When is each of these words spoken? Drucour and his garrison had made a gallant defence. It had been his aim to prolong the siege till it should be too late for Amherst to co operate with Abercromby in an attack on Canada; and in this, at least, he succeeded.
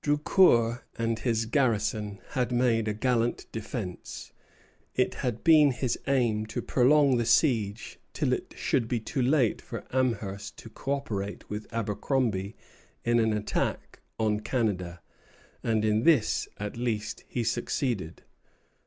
Drucour 0.00 0.84
and 0.96 1.18
his 1.18 1.44
garrison 1.44 2.18
had 2.30 2.50
made 2.50 2.88
a 2.88 2.94
gallant 2.94 3.44
defence. 3.52 4.32
It 4.96 5.16
had 5.16 5.44
been 5.44 5.70
his 5.72 5.98
aim 6.06 6.46
to 6.46 6.62
prolong 6.62 7.18
the 7.18 7.26
siege 7.26 7.98
till 8.14 8.32
it 8.32 8.54
should 8.56 8.88
be 8.88 9.00
too 9.00 9.20
late 9.20 9.60
for 9.60 9.84
Amherst 9.94 10.56
to 10.60 10.70
co 10.70 10.92
operate 10.92 11.50
with 11.50 11.70
Abercromby 11.74 12.56
in 13.04 13.18
an 13.18 13.34
attack 13.34 14.00
on 14.18 14.40
Canada; 14.40 15.02
and 15.62 15.84
in 15.84 16.04
this, 16.04 16.48
at 16.56 16.78
least, 16.78 17.24
he 17.28 17.44
succeeded. 17.44 18.22